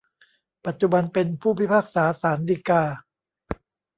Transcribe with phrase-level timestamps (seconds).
[0.65, 2.83] ปัจจุบันเป็นผู้พิพากษาศาลฎีกา